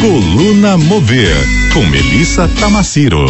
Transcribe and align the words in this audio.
Coluna 0.00 0.76
Mover, 0.76 1.34
com 1.72 1.80
Melissa 1.86 2.46
Tamaciro. 2.60 3.24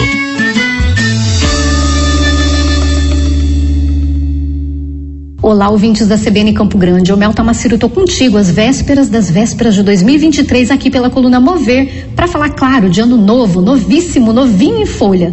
Olá, 5.40 5.70
ouvintes 5.70 6.08
da 6.08 6.18
CBN 6.18 6.52
Campo 6.52 6.76
Grande. 6.76 7.12
O 7.12 7.16
Mel 7.16 7.32
Tamaciro, 7.32 7.78
tô 7.78 7.88
contigo 7.88 8.36
às 8.36 8.50
vésperas 8.50 9.08
das 9.08 9.30
vésperas 9.30 9.74
de 9.76 9.84
2023 9.84 10.72
aqui 10.72 10.90
pela 10.90 11.08
coluna 11.08 11.38
Mover 11.38 12.08
para 12.16 12.26
falar, 12.26 12.50
claro, 12.50 12.90
de 12.90 13.00
ano 13.00 13.16
novo, 13.16 13.62
novíssimo, 13.62 14.32
novinho 14.32 14.82
em 14.82 14.86
folha. 14.86 15.32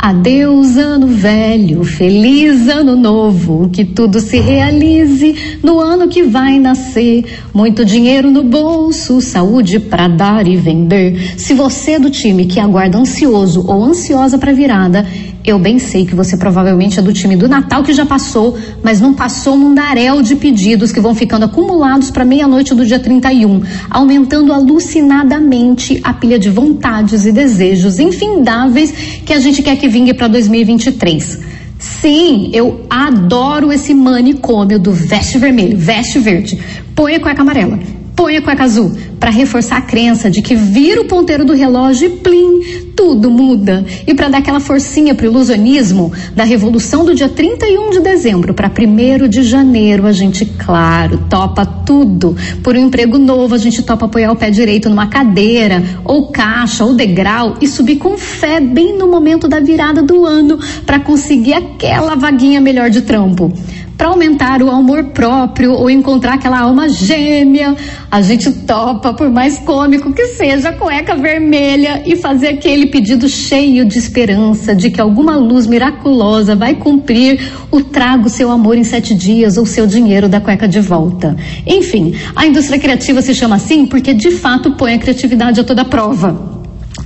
Adeus, 0.00 0.76
ano 0.76 1.08
velho, 1.08 1.82
feliz 1.82 2.68
ano 2.68 2.94
novo, 2.94 3.68
que 3.68 3.84
tudo 3.84 4.20
se 4.20 4.38
realize 4.38 5.58
no 5.60 5.80
ano 5.80 6.06
que 6.06 6.22
vai 6.22 6.60
nascer. 6.60 7.24
Muito 7.52 7.84
dinheiro 7.84 8.30
no 8.30 8.44
bolso, 8.44 9.20
saúde 9.20 9.80
para 9.80 10.06
dar 10.06 10.46
e 10.46 10.56
vender. 10.56 11.36
Se 11.36 11.52
você 11.52 11.92
é 11.92 11.98
do 11.98 12.10
time 12.10 12.46
que 12.46 12.60
aguarda 12.60 12.96
ansioso 12.96 13.66
ou 13.66 13.82
ansiosa 13.82 14.38
para 14.38 14.52
virada, 14.52 15.04
eu 15.48 15.58
bem 15.58 15.78
sei 15.78 16.04
que 16.04 16.14
você 16.14 16.36
provavelmente 16.36 16.98
é 16.98 17.02
do 17.02 17.12
time 17.12 17.34
do 17.34 17.48
Natal 17.48 17.82
que 17.82 17.94
já 17.94 18.04
passou, 18.04 18.58
mas 18.82 19.00
não 19.00 19.14
passou 19.14 19.54
um 19.54 19.58
mundaréu 19.58 20.20
de 20.22 20.36
pedidos 20.36 20.92
que 20.92 21.00
vão 21.00 21.14
ficando 21.14 21.46
acumulados 21.46 22.10
para 22.10 22.24
meia-noite 22.24 22.74
do 22.74 22.84
dia 22.84 22.98
31, 22.98 23.62
aumentando 23.88 24.52
alucinadamente 24.52 26.00
a 26.04 26.12
pilha 26.12 26.38
de 26.38 26.50
vontades 26.50 27.24
e 27.24 27.32
desejos 27.32 27.98
infindáveis 27.98 28.92
que 29.24 29.32
a 29.32 29.40
gente 29.40 29.62
quer 29.62 29.76
que 29.76 29.88
vingue 29.88 30.12
para 30.12 30.28
2023. 30.28 31.40
Sim, 31.78 32.50
eu 32.52 32.84
adoro 32.90 33.72
esse 33.72 33.94
manicômio 33.94 34.78
do 34.78 34.92
veste 34.92 35.38
vermelho, 35.38 35.78
veste 35.78 36.18
verde, 36.18 36.58
põe 36.94 37.14
a 37.14 37.20
cueca 37.20 37.40
amarela 37.40 37.78
põe 38.18 38.36
a 38.36 38.42
cueca 38.42 38.64
azul 38.64 38.90
para 39.20 39.30
reforçar 39.30 39.76
a 39.76 39.80
crença 39.80 40.28
de 40.28 40.42
que 40.42 40.56
vira 40.56 41.00
o 41.00 41.04
ponteiro 41.04 41.44
do 41.44 41.52
relógio 41.52 42.08
e 42.08 42.10
plim, 42.16 42.90
tudo 42.96 43.30
muda. 43.30 43.84
E 44.08 44.12
para 44.12 44.28
dar 44.28 44.38
aquela 44.38 44.58
forcinha 44.58 45.14
pro 45.14 45.26
ilusionismo 45.26 46.12
da 46.34 46.42
revolução 46.42 47.04
do 47.04 47.14
dia 47.14 47.28
31 47.28 47.90
de 47.90 48.00
dezembro 48.00 48.52
para 48.54 48.68
1 48.68 49.28
de 49.28 49.44
janeiro, 49.44 50.04
a 50.04 50.10
gente, 50.10 50.44
claro, 50.44 51.26
topa 51.30 51.64
tudo. 51.64 52.36
Por 52.60 52.74
um 52.74 52.80
emprego 52.80 53.18
novo, 53.18 53.54
a 53.54 53.58
gente 53.58 53.82
topa 53.82 54.06
apoiar 54.06 54.32
o 54.32 54.36
pé 54.36 54.50
direito 54.50 54.90
numa 54.90 55.06
cadeira, 55.06 55.80
ou 56.04 56.26
caixa, 56.32 56.84
ou 56.84 56.94
degrau 56.94 57.56
e 57.60 57.68
subir 57.68 57.98
com 57.98 58.18
fé 58.18 58.58
bem 58.58 58.98
no 58.98 59.06
momento 59.06 59.46
da 59.46 59.60
virada 59.60 60.02
do 60.02 60.24
ano 60.24 60.58
para 60.84 60.98
conseguir 60.98 61.54
aquela 61.54 62.16
vaguinha 62.16 62.60
melhor 62.60 62.90
de 62.90 63.02
trampo 63.02 63.52
para 63.98 64.06
aumentar 64.06 64.62
o 64.62 64.70
amor 64.70 65.06
próprio 65.06 65.72
ou 65.72 65.90
encontrar 65.90 66.34
aquela 66.34 66.60
alma 66.60 66.88
gêmea. 66.88 67.76
A 68.08 68.22
gente 68.22 68.50
topa, 68.52 69.12
por 69.12 69.28
mais 69.28 69.58
cômico 69.58 70.12
que 70.12 70.28
seja, 70.28 70.68
a 70.68 70.72
cueca 70.72 71.16
vermelha 71.16 72.04
e 72.06 72.14
fazer 72.14 72.46
aquele 72.46 72.86
pedido 72.86 73.28
cheio 73.28 73.84
de 73.84 73.98
esperança 73.98 74.72
de 74.72 74.88
que 74.88 75.00
alguma 75.00 75.36
luz 75.36 75.66
miraculosa 75.66 76.54
vai 76.54 76.76
cumprir 76.76 77.40
o 77.72 77.80
trago 77.82 78.28
seu 78.28 78.52
amor 78.52 78.78
em 78.78 78.84
sete 78.84 79.14
dias 79.16 79.56
ou 79.56 79.66
seu 79.66 79.84
dinheiro 79.84 80.28
da 80.28 80.40
cueca 80.40 80.68
de 80.68 80.80
volta. 80.80 81.36
Enfim, 81.66 82.14
a 82.36 82.46
indústria 82.46 82.78
criativa 82.78 83.20
se 83.20 83.34
chama 83.34 83.56
assim 83.56 83.84
porque 83.84 84.14
de 84.14 84.30
fato 84.30 84.70
põe 84.76 84.94
a 84.94 84.98
criatividade 84.98 85.58
a 85.60 85.64
toda 85.64 85.84
prova 85.84 86.57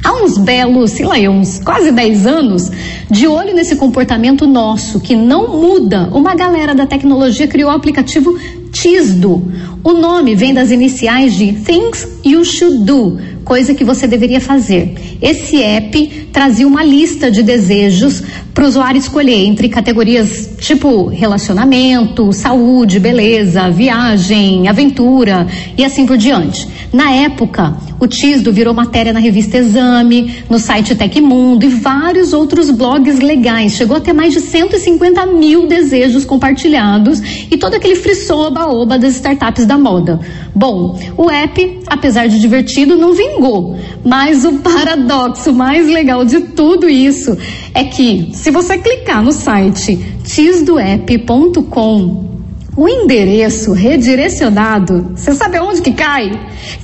há 0.05 0.13
uns 0.23 0.39
belos, 0.39 0.93
sei 0.93 1.07
lá, 1.07 1.17
uns 1.31 1.61
quase 1.61 1.93
10 1.93 2.27
anos, 2.27 2.71
de 3.11 3.27
olho 3.27 3.55
nesse 3.55 3.77
comportamento 3.77 4.47
nosso, 4.47 5.01
que 5.01 5.15
não 5.15 5.61
muda, 5.61 6.09
uma 6.13 6.35
galera 6.35 6.75
da 6.75 6.87
tecnologia 6.87 7.47
criou 7.47 7.71
o 7.71 7.75
aplicativo 7.75 8.37
Tisdo. 8.73 9.43
O 9.85 9.95
nome 9.95 10.37
vem 10.37 10.55
das 10.55 10.71
iniciais 10.71 11.35
de 11.35 11.55
Things 11.55 12.07
You 12.25 12.45
Should 12.45 12.85
Do, 12.85 13.19
coisa 13.45 13.75
que 13.75 13.83
você 13.83 14.07
deveria 14.07 14.41
fazer. 14.41 14.95
Esse 15.21 15.61
app 15.61 16.29
trazia 16.33 16.69
uma 16.69 16.85
lista 16.85 17.33
de 17.33 17.43
desejos 17.43 18.23
para 18.55 18.65
o 18.65 18.69
usuário 18.69 18.99
escolher 18.99 19.45
entre 19.45 19.69
categorias 19.69 20.51
tipo 20.61 21.07
relacionamento, 21.07 22.33
saúde, 22.33 23.01
beleza, 23.01 23.71
viagem, 23.71 24.69
aventura 24.69 25.49
e 25.77 25.85
assim 25.85 26.07
por 26.07 26.17
diante. 26.17 26.69
Na 26.93 27.11
época, 27.11 27.75
o 27.99 28.07
Tisdo 28.07 28.53
virou 28.53 28.75
matéria 28.75 29.13
na 29.13 29.21
revista 29.21 29.57
Exame, 29.57 30.43
no 30.51 30.59
site 30.59 30.95
Tecmundo 30.95 31.65
e 31.65 31.69
vários 31.69 32.33
outros 32.33 32.71
blogs 32.71 33.19
legais. 33.19 33.73
Chegou 33.73 33.97
a 33.97 34.01
ter 34.01 34.13
mais 34.13 34.33
de 34.33 34.41
150 34.41 35.25
mil 35.27 35.67
desejos 35.67 36.25
compartilhados 36.25 37.23
e 37.51 37.57
todo 37.57 37.75
aquele 37.75 37.97
frisson 37.97 38.47
oba-oba 38.47 38.99
das 38.99 39.15
startups 39.15 39.65
da 39.65 39.72
moda. 39.79 40.21
Bom, 40.55 40.99
o 41.17 41.31
app, 41.31 41.81
apesar 41.87 42.29
de 42.29 42.41
divertido, 42.41 42.97
não 42.97 43.15
vingou. 43.15 43.77
Mas 44.05 44.45
o 44.45 44.59
paradoxo 44.61 45.53
mais 45.53 45.87
legal 45.87 46.25
de 46.25 46.41
tudo 46.41 46.89
isso 46.89 47.37
é 47.75 47.85
que, 47.85 48.31
se 48.35 48.51
você 48.51 48.79
clicar 48.79 49.23
no 49.23 49.33
site 49.33 49.97
tisdoapp.com, 50.25 52.33
o 52.75 52.89
endereço 52.89 53.73
redirecionado, 53.73 55.13
você 55.15 55.35
sabe 55.35 55.59
aonde 55.59 55.83
que 55.83 55.93
cai? 55.93 56.31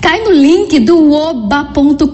Cai 0.03 0.23
no 0.23 0.33
link 0.33 0.79
do 0.81 1.11
oba.com.br, 1.11 2.05